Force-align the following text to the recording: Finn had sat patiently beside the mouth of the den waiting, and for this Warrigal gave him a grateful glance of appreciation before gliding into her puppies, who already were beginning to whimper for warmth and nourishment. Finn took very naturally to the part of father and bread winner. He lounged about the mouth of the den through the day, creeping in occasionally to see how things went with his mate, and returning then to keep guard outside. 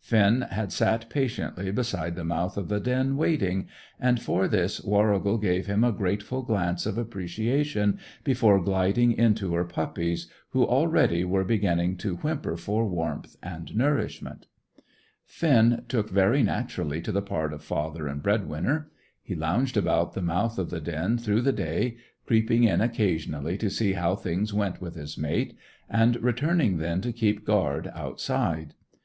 Finn 0.00 0.40
had 0.50 0.72
sat 0.72 1.08
patiently 1.08 1.70
beside 1.70 2.16
the 2.16 2.24
mouth 2.24 2.56
of 2.56 2.66
the 2.66 2.80
den 2.80 3.16
waiting, 3.16 3.68
and 4.00 4.20
for 4.20 4.48
this 4.48 4.82
Warrigal 4.82 5.38
gave 5.38 5.66
him 5.68 5.84
a 5.84 5.92
grateful 5.92 6.42
glance 6.42 6.86
of 6.86 6.98
appreciation 6.98 8.00
before 8.24 8.60
gliding 8.60 9.12
into 9.12 9.54
her 9.54 9.62
puppies, 9.64 10.26
who 10.50 10.64
already 10.64 11.22
were 11.22 11.44
beginning 11.44 11.96
to 11.98 12.16
whimper 12.16 12.56
for 12.56 12.84
warmth 12.84 13.36
and 13.40 13.76
nourishment. 13.76 14.48
Finn 15.24 15.84
took 15.86 16.10
very 16.10 16.42
naturally 16.42 17.00
to 17.00 17.12
the 17.12 17.22
part 17.22 17.52
of 17.52 17.62
father 17.62 18.08
and 18.08 18.24
bread 18.24 18.48
winner. 18.48 18.90
He 19.22 19.36
lounged 19.36 19.76
about 19.76 20.14
the 20.14 20.20
mouth 20.20 20.58
of 20.58 20.68
the 20.70 20.80
den 20.80 21.16
through 21.16 21.42
the 21.42 21.52
day, 21.52 21.96
creeping 22.26 22.64
in 22.64 22.80
occasionally 22.80 23.56
to 23.58 23.70
see 23.70 23.92
how 23.92 24.16
things 24.16 24.52
went 24.52 24.80
with 24.80 24.96
his 24.96 25.16
mate, 25.16 25.56
and 25.88 26.16
returning 26.24 26.78
then 26.78 27.00
to 27.02 27.12
keep 27.12 27.44
guard 27.46 27.88
outside. 27.94 28.74